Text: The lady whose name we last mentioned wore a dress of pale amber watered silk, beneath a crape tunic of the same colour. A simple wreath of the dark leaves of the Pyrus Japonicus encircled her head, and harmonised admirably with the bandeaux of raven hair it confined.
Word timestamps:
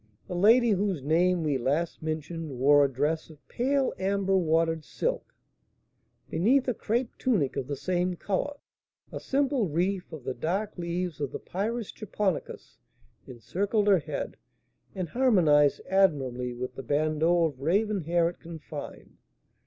The 0.27 0.33
lady 0.35 0.71
whose 0.71 1.03
name 1.03 1.43
we 1.43 1.59
last 1.59 2.01
mentioned 2.01 2.57
wore 2.57 2.83
a 2.83 2.91
dress 2.91 3.29
of 3.29 3.47
pale 3.47 3.93
amber 3.99 4.35
watered 4.35 4.83
silk, 4.83 5.35
beneath 6.27 6.67
a 6.67 6.73
crape 6.73 7.15
tunic 7.19 7.55
of 7.55 7.67
the 7.67 7.75
same 7.75 8.15
colour. 8.15 8.55
A 9.11 9.19
simple 9.19 9.67
wreath 9.69 10.11
of 10.11 10.23
the 10.23 10.33
dark 10.33 10.75
leaves 10.75 11.21
of 11.21 11.31
the 11.31 11.37
Pyrus 11.39 11.91
Japonicus 11.91 12.79
encircled 13.27 13.87
her 13.87 13.99
head, 13.99 14.37
and 14.95 15.09
harmonised 15.09 15.81
admirably 15.87 16.51
with 16.51 16.73
the 16.73 16.81
bandeaux 16.81 17.43
of 17.43 17.61
raven 17.61 18.01
hair 18.01 18.27
it 18.27 18.39
confined. 18.39 19.17